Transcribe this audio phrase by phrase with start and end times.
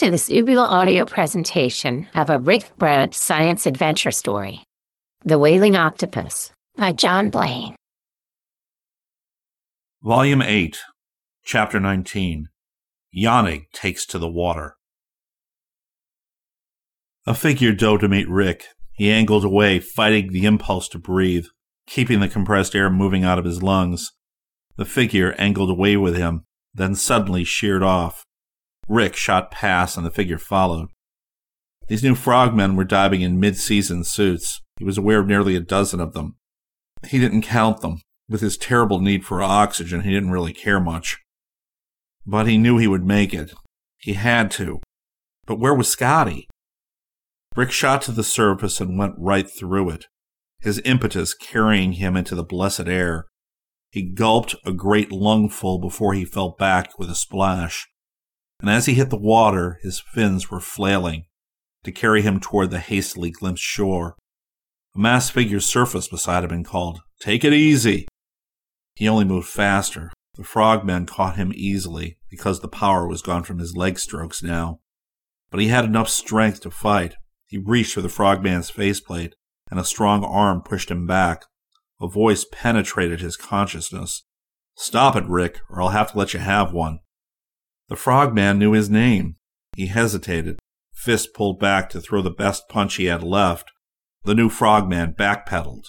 [0.00, 4.64] To this Uvula audio presentation of a Rick Brant science adventure story,
[5.26, 7.76] The Wailing Octopus by John Blaine.
[10.02, 10.78] Volume 8,
[11.44, 12.48] Chapter 19
[13.12, 14.76] JANIG Takes to the Water.
[17.26, 18.68] A figure dove to meet Rick.
[18.92, 21.44] He angled away, fighting the impulse to breathe,
[21.86, 24.12] keeping the compressed air moving out of his lungs.
[24.76, 28.24] The figure angled away with him, then suddenly sheered off.
[28.90, 30.88] Rick shot past and the figure followed.
[31.86, 34.60] These new frogmen were diving in mid season suits.
[34.78, 36.34] He was aware of nearly a dozen of them.
[37.06, 38.00] He didn't count them.
[38.28, 41.18] With his terrible need for oxygen, he didn't really care much.
[42.26, 43.54] But he knew he would make it.
[43.98, 44.80] He had to.
[45.46, 46.48] But where was Scotty?
[47.54, 50.06] Rick shot to the surface and went right through it,
[50.60, 53.26] his impetus carrying him into the blessed air.
[53.92, 57.86] He gulped a great lungful before he fell back with a splash
[58.60, 61.24] and as he hit the water, his fins were flailing
[61.84, 64.16] to carry him toward the hastily glimpsed shore.
[64.94, 68.06] A masked figure surfaced beside him and called, Take it easy.
[68.94, 70.12] He only moved faster.
[70.34, 74.80] The frogmen caught him easily because the power was gone from his leg strokes now.
[75.50, 77.14] But he had enough strength to fight.
[77.46, 79.34] He reached for the frogman's faceplate,
[79.70, 81.44] and a strong arm pushed him back.
[82.00, 84.24] A voice penetrated his consciousness.
[84.76, 87.00] Stop it, Rick, or I'll have to let you have one.
[87.90, 89.34] The frogman knew his name.
[89.76, 90.60] He hesitated,
[90.94, 93.72] fist pulled back to throw the best punch he had left.
[94.22, 95.86] The new frogman backpedaled.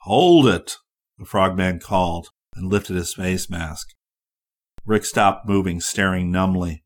[0.00, 0.76] Hold it,
[1.18, 3.88] the frogman called and lifted his face mask.
[4.86, 6.84] Rick stopped moving, staring numbly.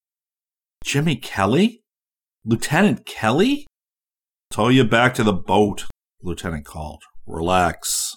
[0.83, 1.83] Jimmy Kelly?
[2.45, 3.67] Lieutenant Kelly?
[4.51, 5.85] Tow you back to the boat,
[6.21, 7.05] the lieutenant called.
[7.25, 8.17] Relax.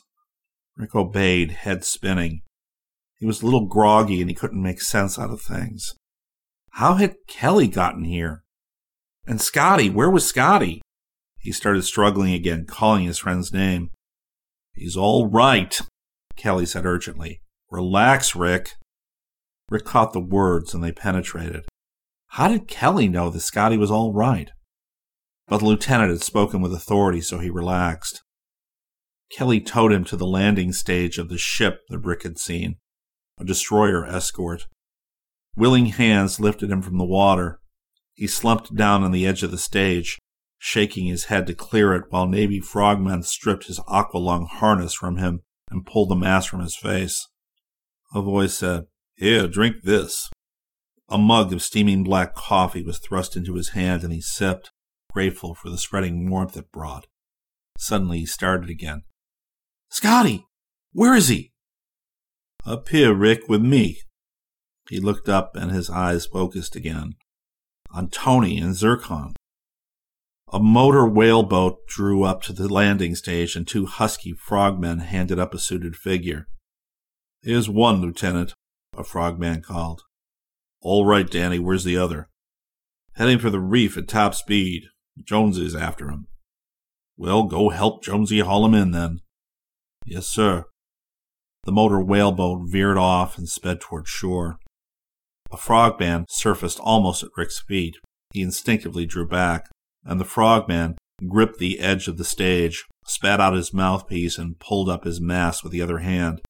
[0.76, 2.42] Rick obeyed, head spinning.
[3.20, 5.94] He was a little groggy and he couldn't make sense out of things.
[6.80, 8.46] How had Kelly gotten here?
[9.28, 10.82] And Scotty, where was Scotty?
[11.38, 13.90] He started struggling again, calling his friend's name.
[14.76, 15.78] He's all right,
[16.38, 17.42] Kelly said urgently.
[17.70, 18.76] Relax, Rick.
[19.70, 21.66] Rick caught the words and they penetrated.
[22.28, 24.50] How did Kelly know that Scotty was all right?
[25.50, 28.22] But the lieutenant had spoken with authority, so he relaxed.
[29.36, 32.78] Kelly towed him to the landing stage of the ship that Rick had seen,
[33.38, 34.68] a destroyer escort.
[35.60, 37.60] Willing hands lifted him from the water.
[38.14, 40.18] He slumped down on the edge of the stage,
[40.58, 45.42] shaking his head to clear it while Navy frogmen stripped his aqualung harness from him
[45.70, 47.28] and pulled the mask from his face.
[48.14, 50.30] A voice said, Here, drink this.
[51.10, 54.72] A mug of steaming black coffee was thrust into his hand and he sipped,
[55.12, 57.06] grateful for the spreading warmth it brought.
[57.78, 59.04] Suddenly he started again.
[59.90, 60.46] Scotty!
[60.94, 61.52] Where is he?
[62.66, 64.00] Up here, Rick, with me,
[64.90, 67.14] he looked up and his eyes focused again
[67.92, 69.34] on Tony and Zircon.
[70.52, 75.54] A motor whaleboat drew up to the landing stage and two husky frogmen handed up
[75.54, 76.48] a suited figure.
[77.42, 78.54] Here's one, Lieutenant,
[78.98, 80.02] a frogman called.
[80.82, 82.30] All right, Danny, where's the other?
[83.14, 84.84] Heading for the reef at top speed.
[85.24, 86.28] Jonesy's after him.
[87.18, 89.20] Well, go help Jonesy haul him in then.
[90.06, 90.66] Yes, sir.
[91.66, 94.58] The motor whaleboat veered off and sped toward shore.
[95.52, 97.96] A frogman surfaced almost at Rick's feet.
[98.34, 99.68] He instinctively drew back,
[100.06, 100.98] and the frogman
[101.28, 105.64] gripped the edge of the stage, spat out his mouthpiece, and pulled up his mask
[105.64, 106.42] with the other hand.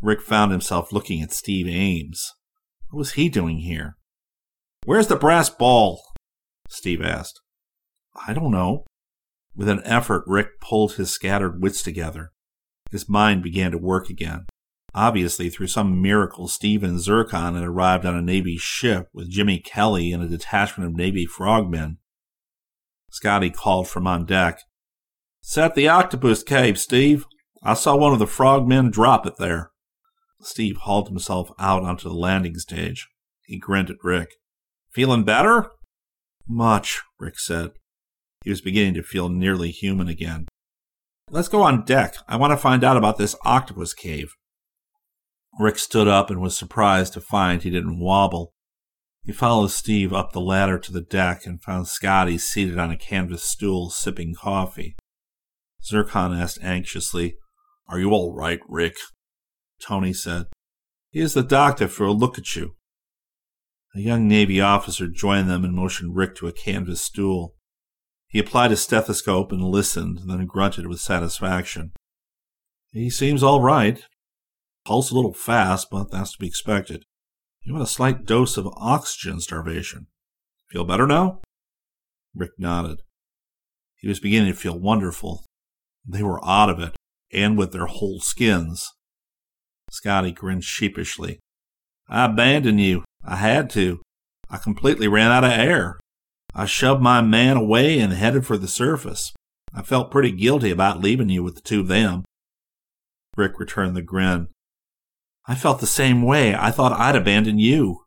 [0.00, 2.32] Rick found himself looking at Steve Ames.
[2.90, 3.96] What was he doing here?
[4.84, 6.02] Where's the brass ball?
[6.68, 7.40] Steve asked.
[8.26, 8.84] I don't know.
[9.56, 12.30] With an effort, Rick pulled his scattered wits together.
[12.90, 14.46] His mind began to work again.
[14.96, 19.58] Obviously, through some miracle, Steve and Zircon had arrived on a Navy ship with Jimmy
[19.58, 21.98] Kelly and a detachment of Navy frogmen.
[23.10, 24.60] Scotty called from on deck.
[25.54, 27.26] At the Octopus Cave, Steve.
[27.62, 29.70] I saw one of the frogmen drop it there.
[30.40, 33.06] Steve hauled himself out onto the landing stage.
[33.44, 34.30] He grinned at Rick.
[34.90, 35.72] Feeling better?
[36.48, 37.72] Much, Rick said.
[38.44, 40.46] He was beginning to feel nearly human again.
[41.30, 42.16] Let's go on deck.
[42.26, 44.32] I want to find out about this octopus cave.
[45.58, 48.52] Rick stood up and was surprised to find he didn't wobble.
[49.24, 52.96] He followed Steve up the ladder to the deck and found Scotty seated on a
[52.96, 54.96] canvas stool sipping coffee.
[55.82, 57.36] Zircon asked anxiously,
[57.88, 58.96] Are you all right, Rick?
[59.80, 60.46] Tony said,
[61.10, 62.76] Here's the doctor for a look at you.
[63.94, 67.54] A young Navy officer joined them and motioned Rick to a canvas stool.
[68.28, 71.92] He applied a stethoscope and listened, then grunted with satisfaction.
[72.92, 74.04] He seems all right.
[74.86, 77.04] Pulse a little fast, but that's to be expected.
[77.64, 80.06] You had a slight dose of oxygen starvation.
[80.70, 81.40] Feel better now?
[82.36, 83.02] Rick nodded.
[83.96, 85.44] He was beginning to feel wonderful.
[86.06, 86.94] They were out of it,
[87.32, 88.92] and with their whole skins.
[89.90, 91.40] Scotty grinned sheepishly.
[92.08, 93.02] I abandoned you.
[93.24, 94.00] I had to.
[94.48, 95.98] I completely ran out of air.
[96.54, 99.32] I shoved my man away and headed for the surface.
[99.74, 102.24] I felt pretty guilty about leaving you with the two of them.
[103.36, 104.46] Rick returned the grin.
[105.48, 106.54] I felt the same way.
[106.54, 108.00] I thought I'd abandon you.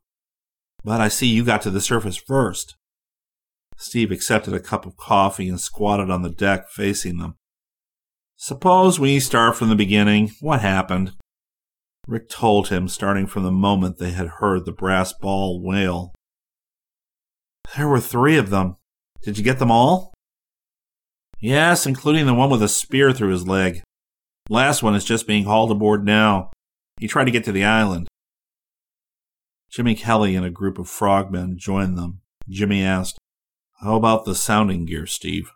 [0.83, 2.75] But I see you got to the surface first.
[3.77, 7.35] Steve accepted a cup of coffee and squatted on the deck facing them.
[8.35, 10.31] Suppose we start from the beginning.
[10.41, 11.13] What happened?
[12.07, 16.13] Rick told him, starting from the moment they had heard the brass ball wail.
[17.75, 18.77] There were three of them.
[19.21, 20.13] Did you get them all?
[21.39, 23.81] Yes, including the one with a spear through his leg.
[24.49, 26.51] Last one is just being hauled aboard now.
[26.99, 28.09] He tried to get to the island.
[29.71, 32.21] Jimmy Kelly and a group of frogmen joined them.
[32.49, 33.17] Jimmy asked,
[33.81, 35.49] How about the sounding gear, Steve?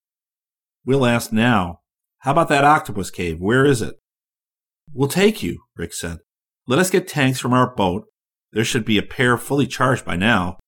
[0.86, 1.82] We'll ask now.
[2.20, 3.42] How about that octopus cave?
[3.42, 3.96] Where is it?
[4.94, 6.20] We'll take you, Rick said.
[6.66, 8.06] Let us get tanks from our boat.
[8.54, 10.60] There should be a pair fully charged by now.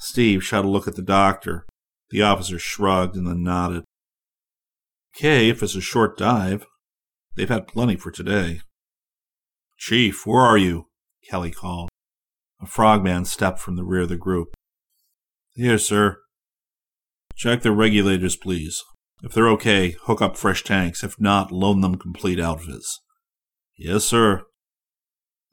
[0.00, 1.66] Steve shot a look at the doctor.
[2.08, 3.84] The officer shrugged and then nodded.
[5.16, 6.66] Okay, if it's a short dive.
[7.36, 8.62] They've had plenty for today.
[9.80, 10.88] Chief, where are you?
[11.24, 11.88] Kelly called.
[12.60, 14.54] A frogman stepped from the rear of the group.
[15.54, 16.18] Here, sir.
[17.34, 18.84] Check the regulators, please.
[19.22, 21.02] If they're okay, hook up fresh tanks.
[21.02, 23.00] If not, loan them complete outfits.
[23.74, 24.42] Yes, sir.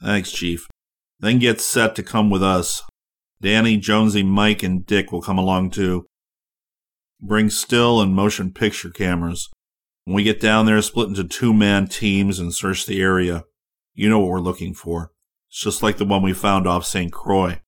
[0.02, 0.68] Thanks, Chief.
[1.22, 2.84] Then get set to come with us.
[3.42, 6.06] Danny, Jonesy, Mike, and Dick will come along too.
[7.22, 9.48] Bring still and motion picture cameras.
[10.04, 13.46] When we get down there, split into two man teams and search the area.
[13.98, 15.12] You know what we're looking for.
[15.50, 17.12] It's just like the one we found off St.
[17.12, 17.62] Croix.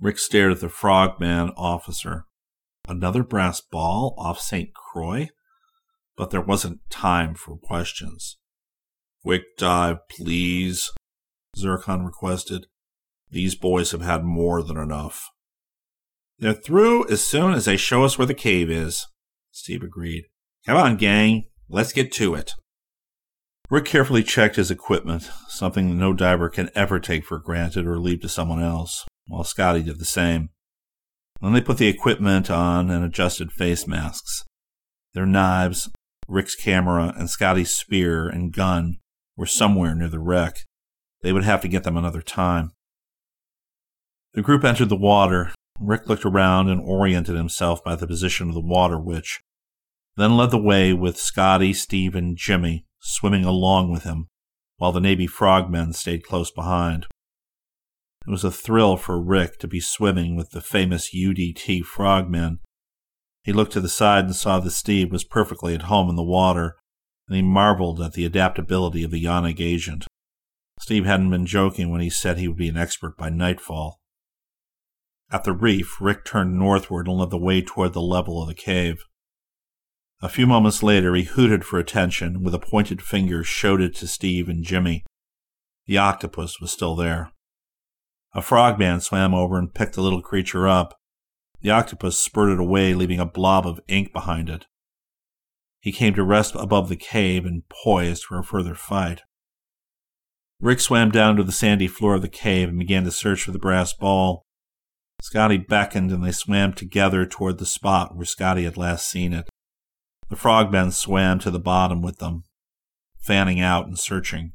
[0.00, 2.24] Rick stared at the frogman officer.
[2.88, 4.74] Another brass ball off St.
[4.74, 5.28] Croix?
[6.16, 8.38] But there wasn't time for questions.
[9.22, 10.90] Quick dive, please,
[11.56, 12.66] Zircon requested.
[13.30, 15.30] These boys have had more than enough.
[16.40, 19.06] They're through as soon as they show us where the cave is,
[19.52, 20.24] Steve agreed.
[20.66, 22.54] Come on, gang, let's get to it.
[23.70, 28.20] Rick carefully checked his equipment, something no diver can ever take for granted or leave
[28.22, 30.48] to someone else, while Scotty did the same.
[31.40, 34.42] Then they put the equipment on and adjusted face masks.
[35.14, 35.88] Their knives,
[36.26, 38.98] Rick's camera, and Scotty's spear and gun
[39.36, 40.64] were somewhere near the wreck.
[41.22, 42.72] They would have to get them another time.
[44.34, 45.52] The group entered the water.
[45.78, 49.40] Rick looked around and oriented himself by the position of the water witch,
[50.16, 54.28] then led the way with Scotty, Steve, and Jimmy swimming along with him,
[54.76, 57.06] while the Navy frogmen stayed close behind.
[58.26, 62.60] It was a thrill for Rick to be swimming with the famous UDT frogmen.
[63.42, 66.22] He looked to the side and saw that Steve was perfectly at home in the
[66.22, 66.76] water,
[67.26, 70.06] and he marveled at the adaptability of the JANIG agent.
[70.78, 74.00] Steve hadn't been joking when he said he would be an expert by nightfall.
[75.30, 78.54] At the reef, Rick turned northward and led the way toward the level of the
[78.54, 79.04] cave.
[80.22, 84.06] A few moments later, he hooted for attention with a pointed finger showed it to
[84.06, 85.04] Steve and Jimmy.
[85.86, 87.32] The octopus was still there.
[88.34, 90.94] A frogman swam over and picked the little creature up.
[91.62, 94.66] The octopus spurted away, leaving a blob of ink behind it.
[95.80, 99.22] He came to rest above the cave and poised for a further fight.
[100.60, 103.50] Rick swam down to the sandy floor of the cave and began to search for
[103.50, 104.44] the brass ball.
[105.22, 109.49] Scotty beckoned and they swam together toward the spot where Scotty had last seen it.
[110.30, 112.44] The frogmen swam to the bottom with them,
[113.18, 114.52] fanning out and searching.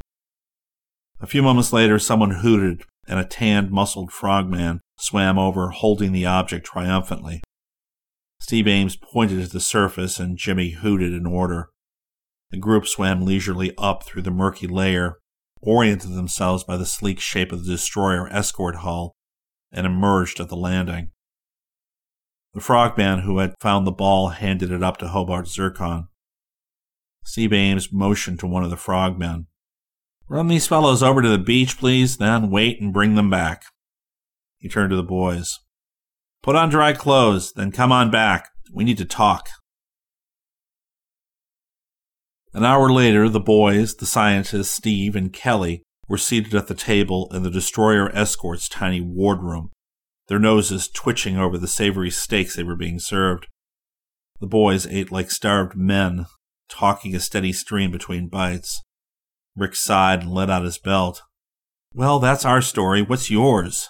[1.20, 6.26] A few moments later, someone hooted, and a tanned, muscled frogman swam over, holding the
[6.26, 7.44] object triumphantly.
[8.40, 11.70] Steve Ames pointed to the surface, and Jimmy hooted in order.
[12.52, 15.18] The group swam leisurely up through the murky layer,
[15.62, 19.14] oriented themselves by the sleek shape of the destroyer escort hull,
[19.74, 21.12] and emerged at the landing.
[22.56, 26.08] The frogman who had found the ball handed it up to Hobart Zircon.
[27.26, 29.48] Steve Ames motioned to one of the frogmen.
[30.30, 33.64] Run these fellows over to the beach, please, then wait and bring them back.
[34.58, 35.60] He turned to the boys.
[36.42, 38.48] Put on dry clothes, then come on back.
[38.74, 39.50] We need to talk.
[42.54, 47.30] An hour later, the boys, the scientists, Steve, and Kelly were seated at the table
[47.34, 49.72] in the destroyer escort's tiny wardroom
[50.28, 53.48] their noses twitching over the savory steaks they were being served.
[54.40, 56.26] The boys ate like starved men,
[56.68, 58.84] talking a steady stream between bites.
[59.56, 61.22] Rick sighed and let out his belt.
[61.94, 63.02] Well, that's our story.
[63.02, 63.90] What's yours?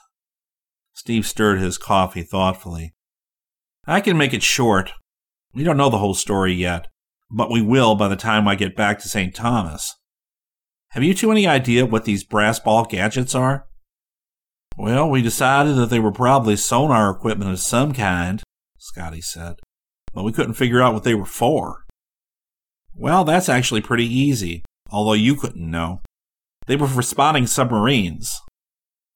[0.93, 2.93] Steve stirred his coffee thoughtfully.
[3.87, 4.91] I can make it short.
[5.53, 6.87] We don't know the whole story yet,
[7.31, 9.33] but we will by the time I get back to St.
[9.33, 9.95] Thomas.
[10.89, 13.67] Have you two any idea what these brass ball gadgets are?
[14.77, 18.44] Well, we decided that they were probably sonar equipment of some kind,
[18.77, 19.55] Scotty said,
[20.13, 21.86] but we couldn't figure out what they were for.
[22.94, 26.01] Well, that's actually pretty easy, although you couldn't know.
[26.67, 28.41] They were for spotting submarines.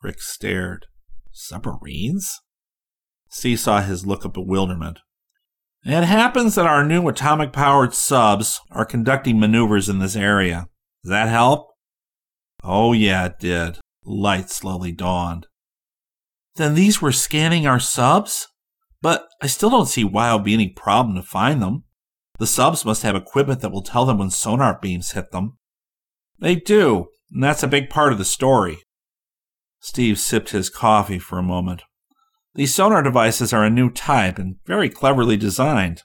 [0.02, 0.86] Rick stared.
[1.32, 2.40] Submarines?
[3.30, 5.00] Steve saw his look of bewilderment.
[5.84, 10.68] It happens that our new atomic powered subs are conducting maneuvers in this area.
[11.04, 11.70] Does that help?
[12.64, 13.78] Oh, yeah, it did.
[14.04, 15.48] Light slowly dawned.
[16.60, 18.50] Then these were scanning our subs?
[19.02, 21.86] But I still don't see why it would be any problem to find them.
[22.38, 25.58] The subs must have equipment that will tell them when sonar beams hit them.
[26.38, 28.80] They do, and that's a big part of the story.
[29.80, 31.84] Steve sipped his coffee for a moment.
[32.56, 36.04] These sonar devices are a new type and very cleverly designed.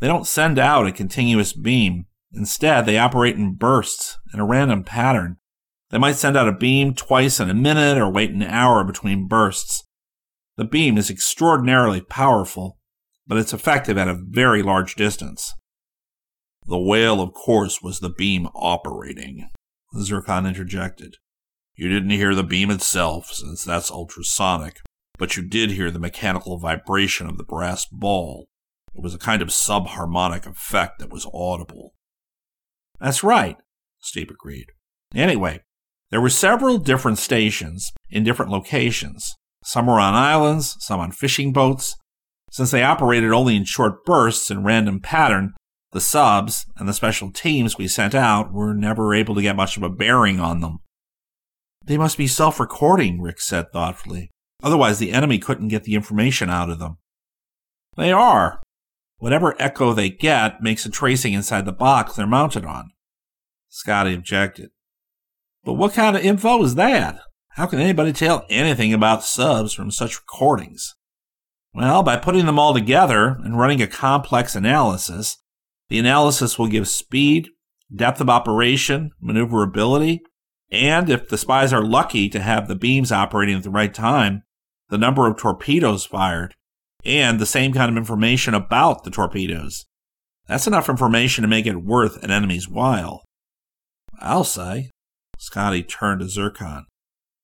[0.00, 2.06] They don't send out a continuous beam.
[2.32, 5.36] Instead, they operate in bursts in a random pattern
[5.90, 9.28] they might send out a beam twice in a minute or wait an hour between
[9.28, 9.84] bursts.
[10.56, 12.78] The beam is extraordinarily powerful,
[13.26, 15.54] but it's effective at a very large distance.
[16.66, 19.48] The wail, of course, was the beam operating,
[20.00, 21.16] Zircon interjected.
[21.76, 24.78] You didn't hear the beam itself, since that's ultrasonic,
[25.18, 28.46] but you did hear the mechanical vibration of the brass ball.
[28.94, 31.94] It was a kind of subharmonic effect that was audible.
[33.00, 33.56] That's right,
[34.00, 34.66] Steve agreed.
[35.14, 35.60] Anyway,
[36.14, 39.34] there were several different stations in different locations.
[39.64, 41.96] Some were on islands, some on fishing boats.
[42.52, 45.54] Since they operated only in short bursts in random pattern,
[45.90, 49.76] the subs and the special teams we sent out were never able to get much
[49.76, 50.78] of a bearing on them.
[51.84, 54.30] They must be self recording, Rick said thoughtfully.
[54.62, 56.98] Otherwise, the enemy couldn't get the information out of them.
[57.96, 58.60] They are.
[59.18, 62.90] Whatever echo they get makes a tracing inside the box they're mounted on.
[63.68, 64.70] Scotty objected.
[65.64, 67.18] But what kind of info is that?
[67.50, 70.94] How can anybody tell anything about subs from such recordings?
[71.72, 75.38] Well, by putting them all together and running a complex analysis,
[75.88, 77.48] the analysis will give speed,
[77.94, 80.20] depth of operation, maneuverability,
[80.70, 84.42] and if the spies are lucky to have the beams operating at the right time,
[84.88, 86.54] the number of torpedoes fired,
[87.04, 89.86] and the same kind of information about the torpedoes.
[90.46, 93.24] That's enough information to make it worth an enemy's while.
[94.20, 94.90] I'll say.
[95.44, 96.86] Scotty turned to Zircon.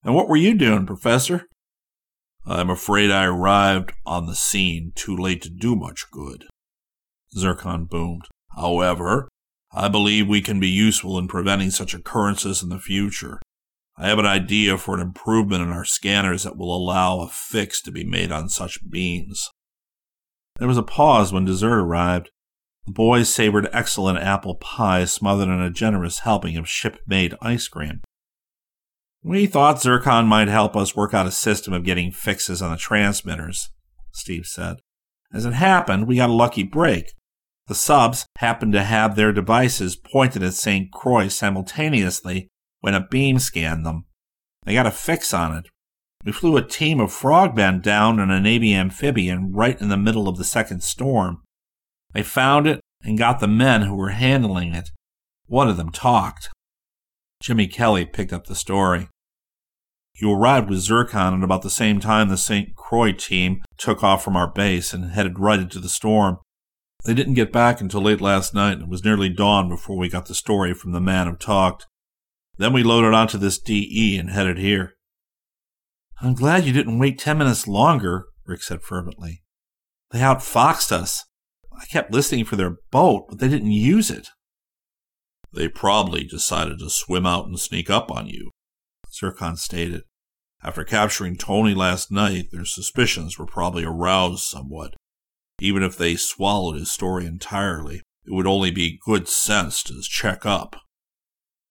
[0.02, 1.47] And what were you doing, Professor?
[2.47, 6.47] I'm afraid I arrived on the scene too late to do much good.
[7.37, 8.25] Zircon boomed.
[8.57, 9.28] However,
[9.73, 13.38] I believe we can be useful in preventing such occurrences in the future.
[13.99, 17.83] I have an idea for an improvement in our scanners that will allow a fix
[17.83, 19.50] to be made on such beams.
[20.59, 22.30] There was a pause when dessert arrived.
[22.87, 28.00] The boys savored excellent apple pie smothered in a generous helping of ship-made ice cream.
[29.22, 32.76] We thought Zircon might help us work out a system of getting fixes on the
[32.78, 33.70] transmitters,
[34.12, 34.76] Steve said.
[35.32, 37.12] As it happened, we got a lucky break.
[37.66, 40.90] The subs happened to have their devices pointed at St.
[40.90, 42.49] Croix simultaneously
[42.80, 44.06] when a beam scanned them.
[44.64, 45.66] They got a fix on it.
[46.25, 50.28] We flew a team of frogmen down in a Navy amphibian right in the middle
[50.28, 51.42] of the second storm.
[52.12, 54.90] They found it and got the men who were handling it.
[55.46, 56.50] One of them talked.
[57.42, 59.08] Jimmy Kelly picked up the story.
[60.14, 62.74] You arrived with Zircon at about the same time the St.
[62.76, 66.38] Croix team took off from our base and headed right into the storm.
[67.04, 70.10] They didn't get back until late last night, and it was nearly dawn before we
[70.10, 71.86] got the story from the man who talked.
[72.58, 74.94] Then we loaded onto this DE and headed here.
[76.20, 79.42] I'm glad you didn't wait ten minutes longer, Rick said fervently.
[80.10, 81.24] They outfoxed us.
[81.80, 84.28] I kept listening for their boat, but they didn't use it.
[85.52, 88.50] They probably decided to swim out and sneak up on you,
[89.12, 90.02] Zircon stated.
[90.62, 94.94] After capturing Tony last night, their suspicions were probably aroused somewhat.
[95.58, 100.44] Even if they swallowed his story entirely, it would only be good sense to check
[100.44, 100.76] up.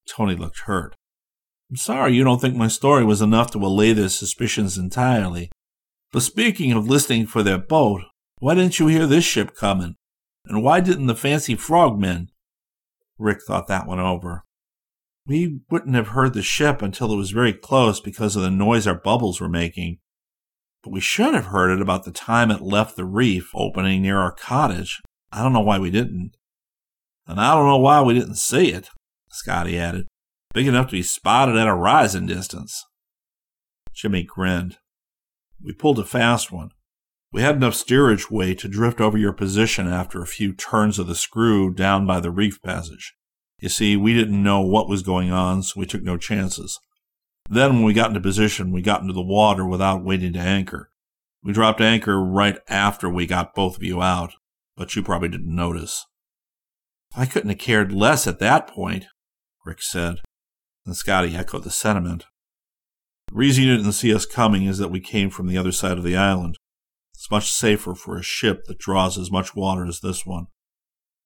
[0.08, 0.96] Tony looked hurt.
[1.70, 5.51] I'm sorry you don't think my story was enough to allay their suspicions entirely.
[6.12, 8.01] But speaking of listening for their boat,
[8.39, 9.96] why didn't you hear this ship coming?
[10.50, 12.32] And why didn't the fancy frogmen?
[13.20, 14.46] Rick thought that one over.
[15.27, 18.88] We wouldn't have heard the ship until it was very close because of the noise
[18.88, 20.00] our bubbles were making.
[20.82, 24.18] But we should have heard it about the time it left the reef opening near
[24.18, 25.01] our cottage.
[25.32, 26.32] I don't know why we didn't.
[27.27, 28.89] And I don't know why we didn't see it,
[29.29, 30.08] Scotty added.
[30.51, 32.84] Big enough to be spotted at a rising distance.
[33.94, 34.77] Jimmy grinned.
[35.62, 36.72] We pulled a fast one.
[37.32, 41.08] We had enough steerage way to drift over your position after a few turns of
[41.08, 43.16] the screw down by the reef passage.
[43.60, 46.80] You see, we didn't know what was going on, so we took no chances.
[47.48, 50.92] Then, when we got into position, we got into the water without waiting to anchor.
[51.44, 54.34] We dropped anchor right after we got both of you out,
[54.76, 56.06] but you probably didn't notice.
[57.16, 59.06] I couldn't have cared less at that point,
[59.66, 60.18] Rick said,
[60.86, 62.26] and Scotty echoed the sentiment.
[63.30, 65.98] The reason you didn't see us coming is that we came from the other side
[65.98, 66.58] of the island.
[67.20, 70.46] It's much safer for a ship that draws as much water as this one.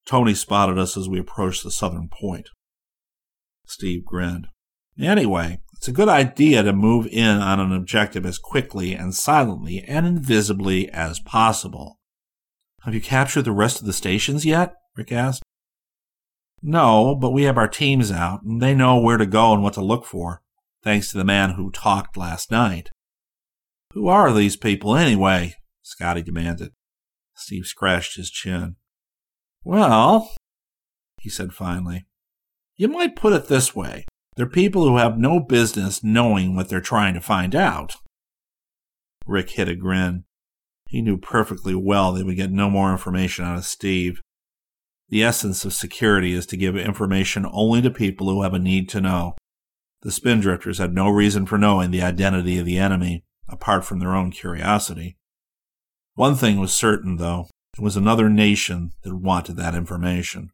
[0.08, 2.50] Tony spotted us as we approached the southern point.
[3.68, 4.48] Steve grinned.
[5.00, 9.84] Anyway, it's a good idea to move in on an objective as quickly and silently
[9.88, 12.00] and invisibly as possible.
[12.86, 14.74] Have you captured the rest of the stations yet?
[14.98, 15.44] Rick asked.
[16.60, 19.76] No, but we have our teams out, and they know where to go and what
[19.76, 20.42] to look for,
[20.82, 22.90] thanks to the man who talked last night.
[23.92, 25.54] Who are these people, anyway?
[25.84, 26.72] Scotty demanded.
[27.36, 28.78] Steve scratched his chin.
[29.63, 30.34] Well,
[31.22, 32.06] he said finally,
[32.75, 34.06] you might put it this way.
[34.36, 37.96] They're people who have no business knowing what they're trying to find out.
[39.26, 40.24] Rick hid a grin.
[40.89, 44.22] He knew perfectly well they would get no more information out of Steve.
[45.10, 48.89] The essence of security is to give information only to people who have a need
[48.89, 49.36] to know.
[50.02, 54.15] The Spindrifters had no reason for knowing the identity of the enemy, apart from their
[54.15, 55.17] own curiosity.
[56.15, 57.47] One thing was certain, though
[57.78, 60.52] it was another nation that wanted that information.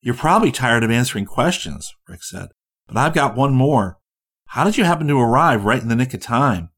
[0.00, 2.48] You're probably tired of answering questions, Rick said,
[2.86, 3.98] but I've got one more.
[4.46, 6.70] How did you happen to arrive right in the nick of time?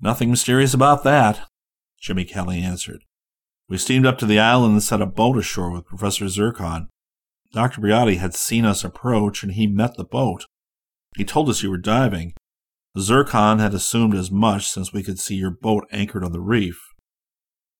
[0.00, 1.48] Nothing mysterious about that,
[2.00, 3.02] Jimmy Kelly answered.
[3.68, 6.88] We steamed up to the island and set a boat ashore with Professor Zircon.
[7.52, 7.80] Dr.
[7.80, 10.46] Briotti had seen us approach and he met the boat.
[11.16, 12.34] He told us you were diving.
[12.98, 16.78] Zircon had assumed as much since we could see your boat anchored on the reef.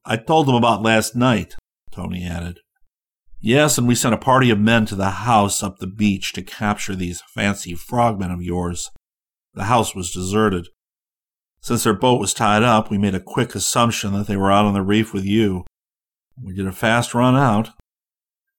[0.05, 1.55] I told them about last night,
[1.91, 2.61] Tony added.
[3.41, 6.43] Yes, and we sent a party of men to the house up the beach to
[6.43, 8.91] capture these fancy frogmen of yours.
[9.55, 10.69] The house was deserted.
[11.61, 14.67] Since their boat was tied up, we made a quick assumption that they were out
[14.67, 15.65] on the reef with you.
[16.43, 17.71] We did a fast run out.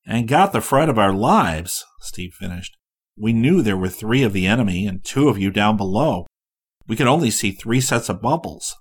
[0.06, 2.76] And got the fright of our lives, Steve finished.
[3.16, 6.26] We knew there were three of the enemy and two of you down below.
[6.88, 8.74] We could only see three sets of bubbles.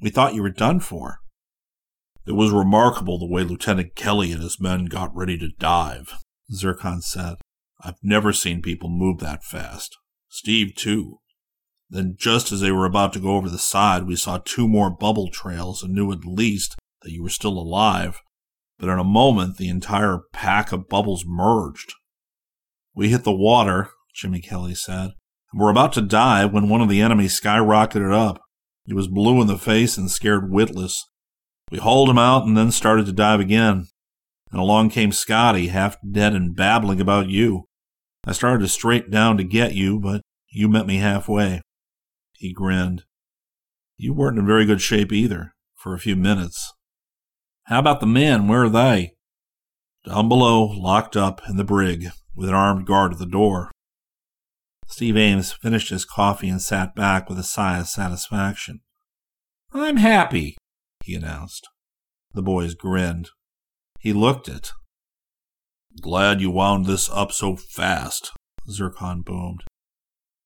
[0.00, 1.18] We thought you were done for.
[2.26, 6.14] It was remarkable the way Lieutenant Kelly and his men got ready to dive,
[6.52, 7.36] Zircon said.
[7.80, 9.96] I've never seen people move that fast.
[10.28, 11.18] Steve, too.
[11.88, 14.90] Then, just as they were about to go over the side, we saw two more
[14.90, 18.20] bubble trails and knew at least that you were still alive.
[18.78, 21.94] But in a moment, the entire pack of bubbles merged.
[22.94, 25.12] We hit the water, Jimmy Kelly said,
[25.52, 28.40] and were about to dive when one of the enemy skyrocketed up.
[28.84, 31.04] He was blue in the face and scared witless.
[31.70, 33.86] We hauled him out and then started to dive again.
[34.50, 37.64] And along came Scotty, half dead and babbling about you.
[38.24, 41.62] I started to straight down to get you, but you met me halfway.
[42.34, 43.04] He grinned.
[43.96, 46.72] You weren't in very good shape either, for a few minutes.
[47.64, 48.48] How about the men?
[48.48, 49.14] Where are they?
[50.04, 53.70] Down below, locked up in the brig, with an armed guard at the door.
[54.92, 58.80] Steve Ames finished his coffee and sat back with a sigh of satisfaction.
[59.72, 60.58] I'm happy,
[61.02, 61.66] he announced.
[62.34, 63.30] The boys grinned.
[64.00, 64.72] He looked it.
[66.02, 68.32] Glad you wound this up so fast,
[68.68, 69.62] Zircon boomed.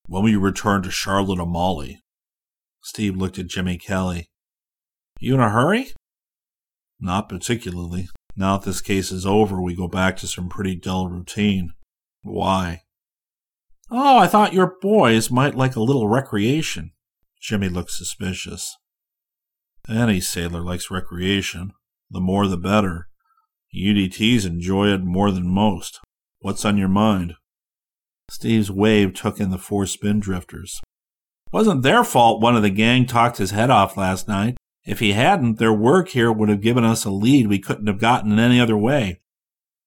[0.06, 1.98] When will you return to Charlotte Amalie?
[2.84, 4.28] Steve looked at Jimmy Kelly.
[5.18, 5.88] You in a hurry?
[7.00, 8.08] Not particularly.
[8.36, 11.72] Now that this case is over, we go back to some pretty dull routine.
[12.22, 12.82] Why?
[13.90, 16.92] Oh, I thought your boys might like a little recreation.
[17.40, 18.76] Jimmy looked suspicious.
[19.88, 21.72] Any sailor likes recreation.
[22.10, 23.08] The more the better.
[23.74, 26.00] UDTs enjoy it more than most.
[26.40, 27.34] What's on your mind?
[28.28, 30.80] Steve's wave took in the four spindrifters.
[31.52, 34.56] Wasn't their fault one of the gang talked his head off last night.
[34.84, 38.00] If he hadn't, their work here would have given us a lead we couldn't have
[38.00, 39.20] gotten in any other way.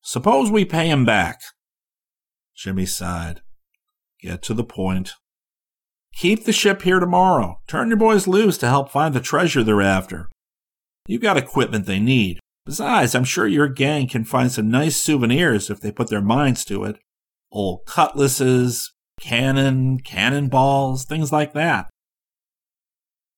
[0.01, 1.41] Suppose we pay him back.
[2.55, 3.41] Jimmy sighed.
[4.21, 5.13] Get to the point.
[6.13, 7.59] Keep the ship here tomorrow.
[7.67, 10.29] Turn your boys loose to help find the treasure they're after.
[11.07, 12.39] You've got equipment they need.
[12.65, 16.65] Besides, I'm sure your gang can find some nice souvenirs if they put their minds
[16.65, 16.99] to it.
[17.51, 21.89] Old cutlasses, cannon, cannonballs, things like that.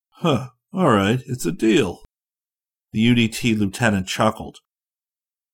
[0.10, 2.04] Huh, all right, it's a deal.
[2.94, 4.58] The UDT lieutenant chuckled.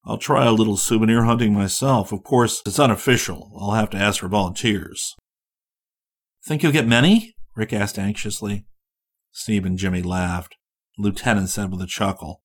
[0.07, 2.13] I'll try a little souvenir hunting myself.
[2.13, 3.51] Of course, it's unofficial.
[3.59, 5.15] I'll have to ask for volunteers.
[6.45, 7.35] Think you'll get many?
[7.57, 8.65] Rick asked anxiously.
[9.31, 10.55] Steve and Jimmy laughed.
[10.95, 12.41] The lieutenant said with a chuckle,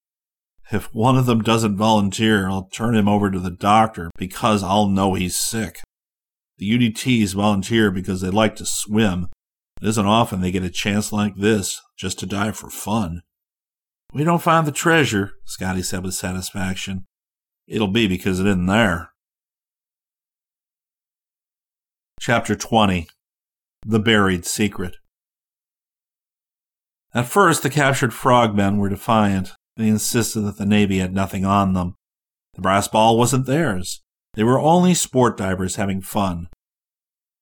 [0.73, 4.89] If one of them doesn't volunteer, I'll turn him over to the doctor because I'll
[4.89, 5.83] know he's sick.
[6.59, 9.29] The UDTs volunteer because they like to swim.
[9.81, 13.21] It isn't often they get a chance like this just to dive for fun.
[14.13, 17.07] We don't find the treasure, Scotty said with satisfaction.
[17.67, 19.11] It'll be because it isn't there.
[22.21, 23.09] Chapter 20
[23.87, 24.97] The Buried Secret
[27.15, 29.53] At first, the captured frogmen were defiant.
[29.77, 31.95] They insisted that the Navy had nothing on them.
[32.55, 34.03] The brass ball wasn't theirs.
[34.35, 36.49] They were only sport divers having fun.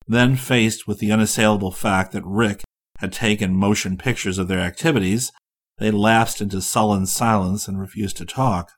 [0.07, 2.63] Then, faced with the unassailable fact that Rick
[2.99, 5.31] had taken motion pictures of their activities,
[5.79, 8.73] they lapsed into sullen silence and refused to talk.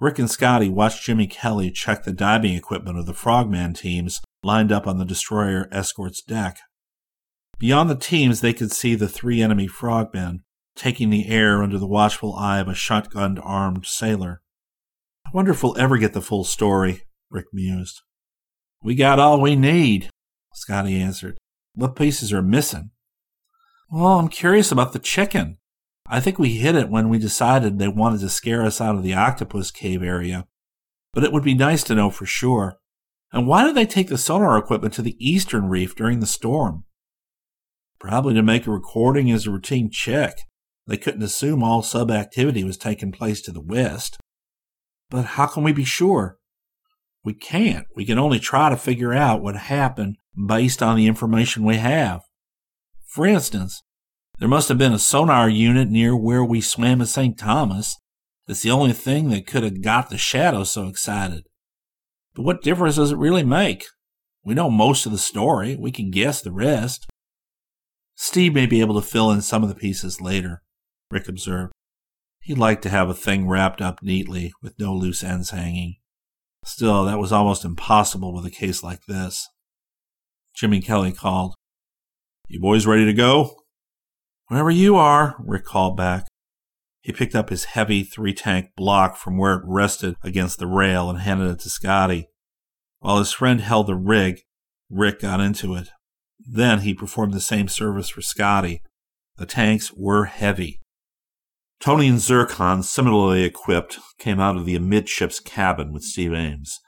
[0.00, 4.72] Rick and Scotty watched Jimmy Kelly check the diving equipment of the Frogman teams lined
[4.72, 6.58] up on the destroyer escort's deck.
[7.58, 10.42] Beyond the teams, they could see the three enemy frogmen
[10.74, 14.42] taking the air under the watchful eye of a shotgun armed sailor.
[15.26, 18.02] I wonder if we'll ever get the full story, Rick mused.
[18.82, 20.10] We got all we need,
[20.52, 21.38] Scotty answered.
[21.74, 22.90] What pieces are missing?
[23.90, 25.58] Well, I'm curious about the chicken.
[26.14, 29.02] I think we hit it when we decided they wanted to scare us out of
[29.02, 30.46] the octopus cave area.
[31.12, 32.76] But it would be nice to know for sure.
[33.32, 36.84] And why did they take the sonar equipment to the eastern reef during the storm?
[37.98, 40.36] Probably to make a recording as a routine check.
[40.86, 44.16] They couldn't assume all sub activity was taking place to the west.
[45.10, 46.38] But how can we be sure?
[47.24, 47.88] We can't.
[47.96, 52.20] We can only try to figure out what happened based on the information we have.
[53.04, 53.82] For instance,
[54.38, 57.38] there must have been a sonar unit near where we swam at St.
[57.38, 57.96] Thomas.
[58.46, 61.44] It's the only thing that could have got the shadow so excited.
[62.34, 63.86] But what difference does it really make?
[64.44, 65.76] We know most of the story.
[65.76, 67.06] We can guess the rest.
[68.16, 70.62] Steve may be able to fill in some of the pieces later,
[71.10, 71.72] Rick observed.
[72.40, 75.96] He'd like to have a thing wrapped up neatly with no loose ends hanging.
[76.64, 79.48] Still, that was almost impossible with a case like this.
[80.54, 81.54] Jimmy Kelly called.
[82.48, 83.56] You boys ready to go?
[84.48, 86.26] Wherever you are, Rick called back.
[87.00, 91.10] He picked up his heavy three tank block from where it rested against the rail
[91.10, 92.28] and handed it to Scotty.
[93.00, 94.40] While his friend held the rig,
[94.90, 95.90] Rick got into it.
[96.38, 98.82] Then he performed the same service for Scotty.
[99.36, 100.80] The tanks were heavy.
[101.80, 106.80] Tony and Zircon, similarly equipped, came out of the amidships cabin with Steve Ames.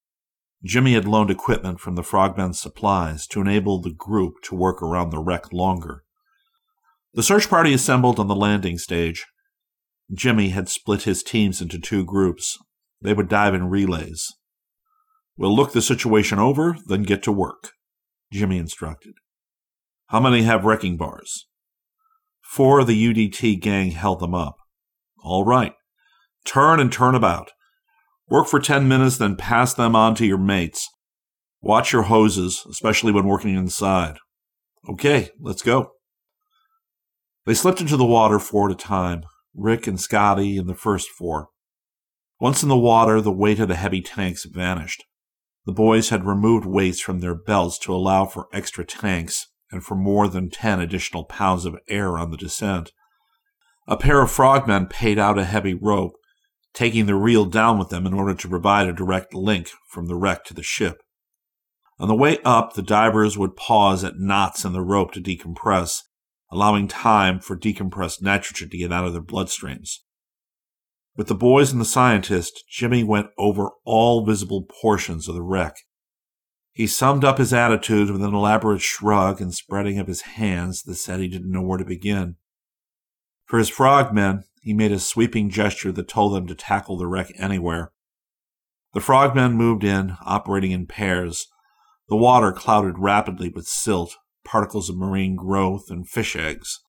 [0.63, 5.11] Jimmy had loaned equipment from the Frogmen's supplies to enable the group to work around
[5.11, 6.03] the wreck longer.
[7.17, 9.25] The search party assembled on the landing stage.
[10.13, 12.59] Jimmy had split his teams into two groups.
[13.01, 14.27] They would dive in relays.
[15.35, 17.71] We'll look the situation over, then get to work,
[18.31, 19.13] Jimmy instructed.
[20.09, 21.47] How many have wrecking bars?
[22.43, 24.57] Four of the UDT gang held them up.
[25.23, 25.73] All right.
[26.45, 27.49] Turn and turn about.
[28.29, 30.87] Work for 10 minutes, then pass them on to your mates.
[31.61, 34.17] Watch your hoses, especially when working inside.
[34.87, 35.93] Okay, let's go.
[37.47, 39.23] They slipped into the water four at a time,
[39.55, 41.47] Rick and Scotty and the first four.
[42.41, 45.05] Once in the water, the weight of the heavy tanks vanished.
[45.65, 49.95] The boys had removed weights from their belts to allow for extra tanks and for
[49.95, 52.91] more than 10 additional pounds of air on the descent.
[53.87, 56.17] A pair of frogmen paid out a heavy rope,
[56.73, 60.17] taking the reel down with them in order to provide a direct link from the
[60.17, 61.01] wreck to the ship.
[61.97, 66.01] On the way up, the divers would pause at knots in the rope to decompress
[66.51, 69.99] allowing time for decompressed nitrogen to get out of their bloodstreams.
[71.15, 75.75] With the boys and the scientist, Jimmy went over all visible portions of the wreck.
[76.71, 80.95] He summed up his attitude with an elaborate shrug and spreading of his hands that
[80.95, 82.35] said he didn't know where to begin.
[83.45, 87.31] For his frogmen, he made a sweeping gesture that told them to tackle the wreck
[87.39, 87.93] anywhere.
[88.93, 91.47] The frogmen moved in, operating in pairs.
[92.09, 94.15] The water clouded rapidly with silt,
[94.47, 96.79] particles of marine growth, and fish eggs.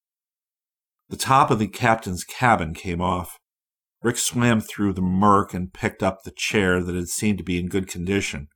[1.09, 3.37] The top of the captain's cabin came off.
[4.01, 7.59] Rick swam through the murk and picked up the chair that had seemed to be
[7.59, 8.47] in good condition.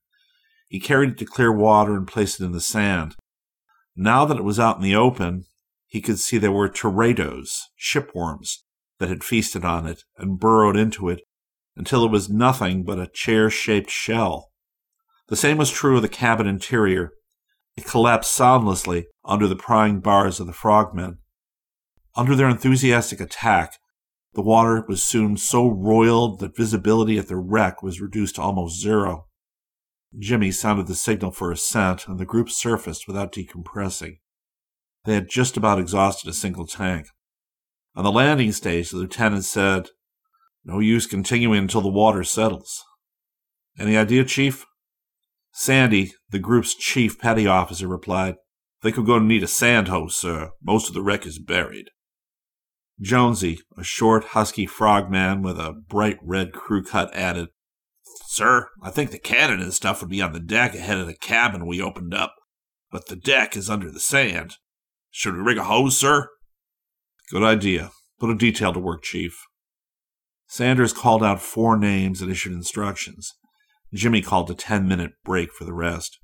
[0.68, 3.16] He carried it to clear water and placed it in the sand.
[3.96, 5.44] Now that it was out in the open,
[5.86, 8.58] he could see there were teredos, shipworms,
[8.98, 11.22] that had feasted on it and burrowed into it
[11.76, 14.52] until it was nothing but a chair shaped shell.
[15.28, 17.12] The same was true of the cabin interior.
[17.76, 21.18] It collapsed soundlessly under the prying bars of the frogmen.
[22.14, 23.78] Under their enthusiastic attack,
[24.35, 28.80] the water was soon so roiled that visibility at the wreck was reduced to almost
[28.80, 29.26] zero.
[30.18, 34.18] Jimmy sounded the signal for ascent, and the group surfaced without decompressing.
[35.04, 37.08] They had just about exhausted a single tank.
[37.94, 39.88] On the landing stage, the lieutenant said,
[40.64, 42.85] No use continuing until the water settles.
[43.78, 44.66] Any idea, Chief?
[45.52, 48.36] Sandy, the group's chief petty officer, replied,
[48.80, 50.50] Think we're going to need a sand hose, sir.
[50.62, 51.90] Most of the wreck is buried.
[53.00, 57.48] Jonesy, a short, husky frogman with a bright red crew cut, added,
[58.26, 61.14] Sir, I think the cannon and stuff would be on the deck ahead of the
[61.14, 62.34] cabin we opened up,
[62.90, 64.56] but the deck is under the sand.
[65.10, 66.28] Should we rig a hose, sir?
[67.30, 67.90] Good idea.
[68.18, 69.38] Put a detail to work, Chief.
[70.46, 73.34] Sanders called out four names and issued instructions.
[73.94, 76.18] Jimmy called a 10 minute break for the rest.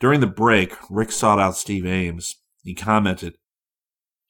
[0.00, 2.36] During the break, Rick sought out Steve Ames.
[2.62, 3.34] He commented,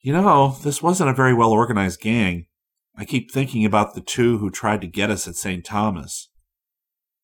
[0.01, 2.47] You know, this wasn't a very well organized gang.
[2.95, 5.63] I keep thinking about the two who tried to get us at St.
[5.63, 6.29] Thomas.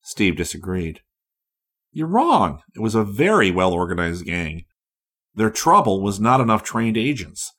[0.02, 1.02] Steve disagreed.
[1.92, 2.62] You're wrong.
[2.76, 4.66] It was a very well organized gang.
[5.34, 7.52] Their trouble was not enough trained agents.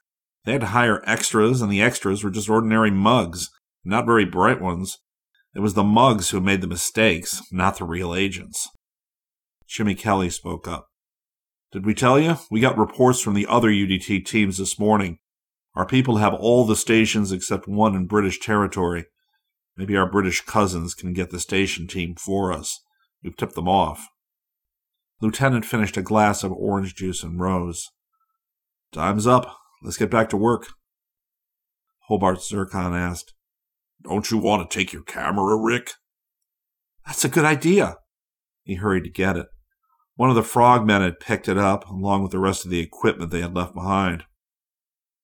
[0.44, 3.50] They had to hire extras, and the extras were just ordinary mugs,
[3.84, 4.98] not very bright ones.
[5.56, 8.68] It was the mugs who made the mistakes, not the real agents.
[9.66, 10.88] Jimmy Kelly spoke up.
[11.72, 12.36] Did we tell you?
[12.50, 15.16] We got reports from the other UDT teams this morning.
[15.74, 19.06] Our people have all the stations except one in British territory.
[19.78, 22.78] Maybe our British cousins can get the station team for us.
[23.22, 24.08] We've tipped them off.
[25.22, 27.88] Lieutenant finished a glass of orange juice and rose.
[28.92, 29.56] Time's up.
[29.82, 30.66] Let's get back to work.
[32.08, 33.32] Hobart Zircon asked,
[34.06, 35.94] Don't you want to take your camera, Rick?
[37.04, 37.96] That's a good idea.
[38.62, 39.46] He hurried to get it.
[40.14, 43.30] One of the frogmen had picked it up, along with the rest of the equipment
[43.30, 44.24] they had left behind.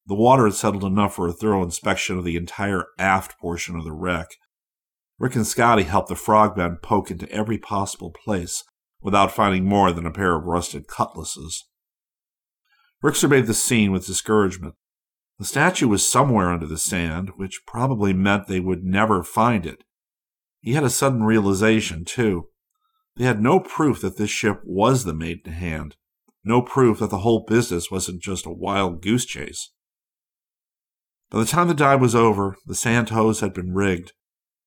[0.07, 3.85] The water had settled enough for a thorough inspection of the entire aft portion of
[3.85, 4.29] the wreck.
[5.19, 8.65] Rick and Scotty helped the frogmen poke into every possible place,
[9.01, 11.65] without finding more than a pair of rusted cutlasses.
[13.01, 14.75] Rick surveyed the scene with discouragement.
[15.39, 19.85] The statue was somewhere under the sand, which probably meant they would never find it.
[20.61, 22.49] He had a sudden realization, too.
[23.17, 25.97] They had no proof that this ship was the Maiden Hand,
[26.45, 29.73] no proof that the whole business wasn't just a wild goose chase.
[31.31, 34.13] By the time the dive was over, the sand hose had been rigged,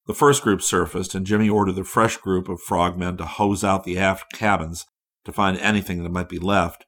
[0.08, 3.84] the first group surfaced, and Jimmy ordered the fresh group of frogmen to hose out
[3.84, 4.86] the aft cabins
[5.25, 6.86] to find anything that might be left.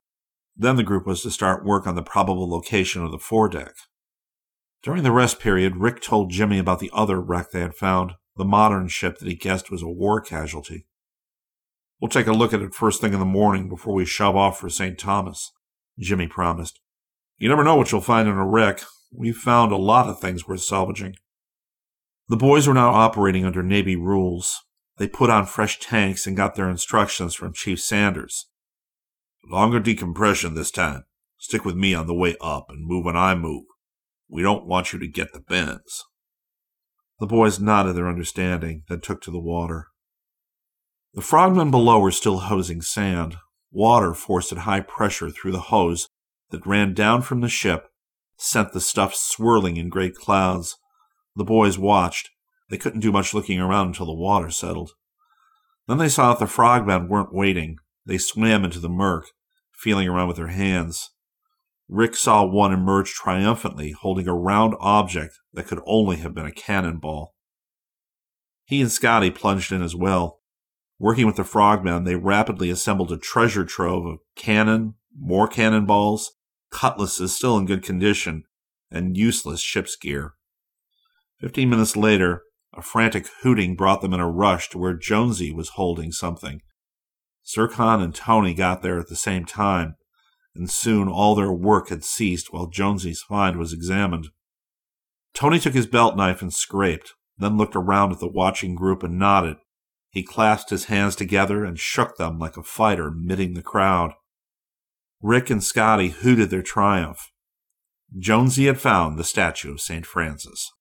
[0.58, 3.74] Then the group was to start work on the probable location of the foredeck.
[4.82, 8.46] During the rest period, Rick told Jimmy about the other wreck they had found, the
[8.46, 10.86] modern ship that he guessed was a war casualty.
[12.00, 14.60] We'll take a look at it first thing in the morning before we shove off
[14.60, 14.98] for St.
[14.98, 15.52] Thomas,
[16.00, 16.80] Jimmy promised.
[17.38, 18.82] You never know what you'll find in a wreck.
[19.12, 21.16] We've found a lot of things worth salvaging.
[22.30, 24.64] The boys were now operating under Navy rules.
[24.98, 28.48] They put on fresh tanks and got their instructions from Chief Sanders.
[29.50, 31.06] Longer decompression this time.
[31.38, 33.66] Stick with me on the way up and move when I move.
[34.30, 36.04] We don't want you to get the bends.
[37.20, 39.88] The boys nodded their understanding, then took to the water.
[41.14, 43.38] The frogmen below were still hosing sand.
[43.72, 46.10] Water forced at high pressure through the hose
[46.52, 47.88] that ran down from the ship
[48.38, 50.78] sent the stuff swirling in great clouds.
[51.36, 52.30] The boys watched.
[52.70, 54.92] They couldn't do much looking around until the water settled.
[55.88, 57.78] Then they saw that the frogmen weren't waiting.
[58.06, 59.26] They swam into the murk,
[59.78, 61.12] feeling around with their hands.
[61.88, 66.52] Rick saw one emerge triumphantly, holding a round object that could only have been a
[66.52, 67.34] cannonball.
[68.66, 70.42] He and Scotty plunged in as well.
[71.00, 76.34] Working with the frogmen, they rapidly assembled a treasure trove of cannon, more cannonballs,
[76.72, 78.44] cutlasses still in good condition,
[78.92, 80.34] and useless ship's gear.
[81.40, 82.42] Fifteen minutes later,
[82.74, 86.62] a frantic hooting brought them in a rush to where Jonesy was holding something.
[87.48, 89.96] Zircon and Tony got there at the same time,
[90.56, 94.28] and soon all their work had ceased while Jonesy's find was examined.
[95.34, 99.20] Tony took his belt knife and scraped, then looked around at the watching group and
[99.20, 99.58] nodded.
[100.10, 104.14] He clasped his hands together and shook them like a fighter mitting the crowd.
[105.22, 107.32] Rick and Scotty hooted their triumph.
[108.18, 110.06] Jonesy had found the statue of St.
[110.06, 110.72] Francis.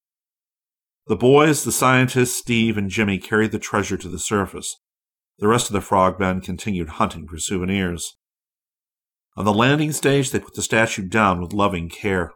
[1.06, 4.76] The boys, the scientists, Steve, and Jimmy carried the treasure to the surface.
[5.38, 8.16] The rest of the frogmen continued hunting for souvenirs.
[9.36, 12.32] On the landing stage, they put the statue down with loving care.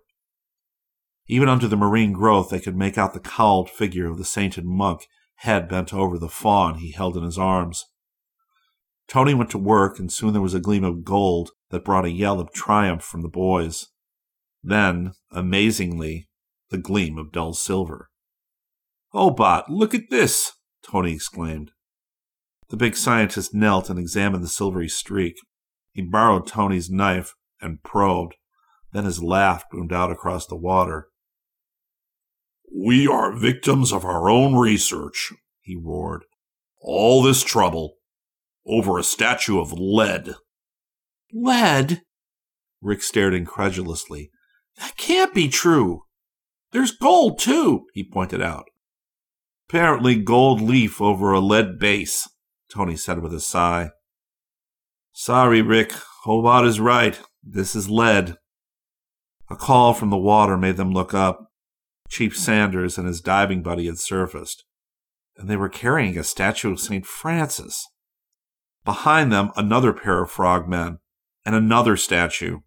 [1.26, 4.66] Even under the marine growth, they could make out the cowled figure of the sainted
[4.66, 7.86] monk, head bent over the fawn he held in his arms.
[9.08, 12.10] Tony went to work, and soon there was a gleam of gold that brought a
[12.10, 13.86] yell of triumph from the boys.
[14.62, 16.28] Then, amazingly,
[16.68, 18.10] the gleam of dull silver.
[19.14, 20.52] Oh, Bot, look at this!
[20.82, 21.72] Tony exclaimed.
[22.70, 25.36] The big scientist knelt and examined the silvery streak.
[25.92, 28.36] He borrowed Tony's knife, and probed.
[28.92, 31.08] Then his laugh boomed out across the water.
[32.74, 36.24] We are victims of our own research, he roared.
[36.80, 37.94] All this trouble
[38.66, 40.34] over a statue of lead.
[41.32, 42.02] Lead?
[42.80, 44.30] Rick stared incredulously.
[44.78, 46.04] That can't be true.
[46.72, 48.66] There's gold, too, he pointed out.
[49.68, 52.28] Apparently gold leaf over a lead base,
[52.72, 53.90] Tony said with a sigh.
[55.12, 55.92] Sorry, Rick.
[56.22, 57.20] Hobart is right.
[57.42, 58.36] This is lead.
[59.50, 61.50] A call from the water made them look up.
[62.08, 64.64] Chief Sanders and his diving buddy had surfaced,
[65.36, 67.06] and they were carrying a statue of St.
[67.06, 67.86] Francis.
[68.84, 70.98] Behind them, another pair of frogmen
[71.44, 72.58] and another statue.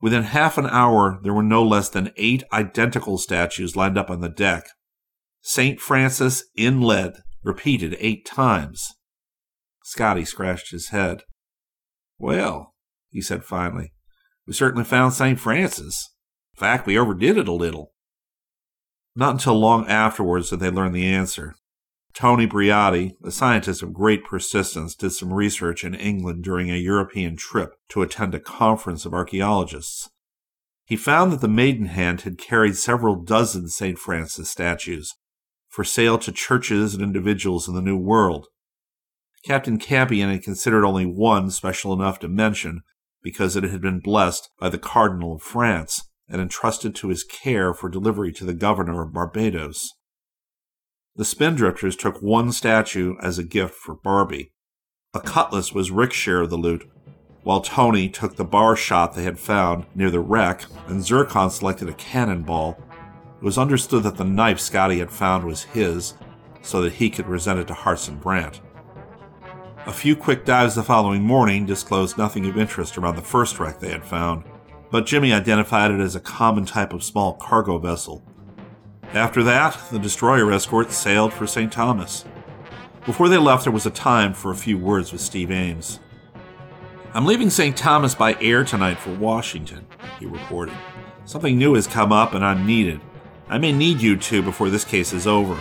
[0.00, 4.20] Within half an hour, there were no less than eight identical statues lined up on
[4.20, 4.68] the deck.
[5.40, 5.80] St.
[5.80, 8.94] Francis in lead, repeated eight times.
[9.84, 11.22] Scotty scratched his head.
[12.18, 12.74] Well,
[13.10, 13.92] he said finally,
[14.46, 15.38] we certainly found St.
[15.38, 16.14] Francis.
[16.54, 17.92] In fact, we overdid it a little.
[19.14, 21.54] Not until long afterwards did they learn the answer.
[22.14, 27.36] Tony Briotti, a scientist of great persistence, did some research in England during a European
[27.36, 30.10] trip to attend a conference of archaeologists.
[30.84, 33.98] He found that the Maidenhand had carried several dozen St.
[33.98, 35.14] Francis statues
[35.68, 38.46] for sale to churches and individuals in the New World.
[39.44, 42.82] Captain Campion had considered only one special enough to mention
[43.22, 47.72] because it had been blessed by the Cardinal of France and entrusted to his care
[47.72, 49.94] for delivery to the governor of Barbados.
[51.16, 54.52] The Spindrifters took one statue as a gift for Barbie.
[55.14, 56.88] A cutlass was Rick's share of the loot,
[57.42, 61.88] while Tony took the bar shot they had found near the wreck, and Zircon selected
[61.88, 62.78] a cannonball.
[63.38, 66.14] It was understood that the knife Scotty had found was his,
[66.62, 68.60] so that he could present it to Hartson Brant.
[69.86, 73.78] A few quick dives the following morning disclosed nothing of interest around the first wreck
[73.78, 74.44] they had found,
[74.90, 78.22] but Jimmy identified it as a common type of small cargo vessel,
[79.14, 81.72] after that, the destroyer escort sailed for St.
[81.72, 82.26] Thomas.
[83.06, 85.98] Before they left, there was a time for a few words with Steve Ames.
[87.14, 87.74] I'm leaving St.
[87.74, 89.86] Thomas by air tonight for Washington,
[90.20, 90.76] he reported.
[91.24, 93.00] Something new has come up and I'm needed.
[93.50, 95.58] I may need you two before this case is over.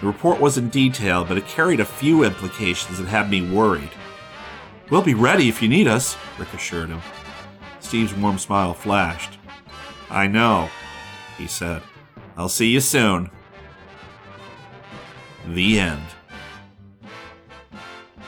[0.00, 3.90] The report wasn't detailed, but it carried a few implications that had me worried.
[4.90, 7.00] We'll be ready if you need us, Rick assured him.
[7.80, 9.38] Steve's warm smile flashed.
[10.10, 10.68] I know,
[11.38, 11.82] he said.
[12.36, 13.30] I'll see you soon.
[15.46, 16.02] The end.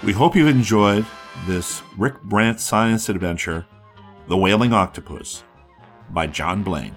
[0.02, 1.04] We hope you've enjoyed
[1.46, 3.66] this Rick Brant science adventure,
[4.28, 5.44] The Wailing Octopus,
[6.10, 6.96] by John Blaine.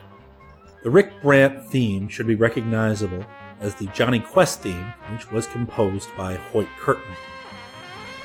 [0.87, 3.25] The Rick Brant theme should be recognizable
[3.59, 7.11] as the Jonny Quest theme, which was composed by Hoyt Curtin.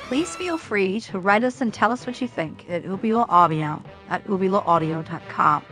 [0.03, 3.25] Please feel free to write us and tell us what you think at Uvula
[4.09, 5.65] at uvulaaudio.com.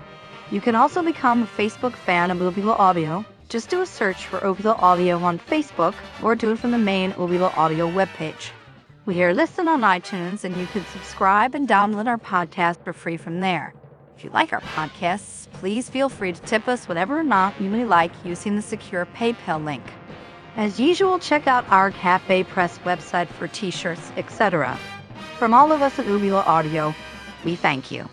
[0.52, 3.24] You can also become a Facebook fan of Uvula Audio.
[3.48, 7.12] Just do a search for Uvula Audio on Facebook or do it from the main
[7.12, 8.50] Uvula Audio webpage.
[9.06, 13.16] We are listed on iTunes and you can subscribe and download our podcast for free
[13.16, 13.74] from there.
[14.22, 17.86] If you like our podcasts, please feel free to tip us whatever amount you may
[17.86, 19.82] like using the secure PayPal link.
[20.56, 24.78] As usual, check out our Cafe Press website for t-shirts, etc.
[25.40, 26.94] From all of us at Uvula Audio,
[27.44, 28.08] we thank you.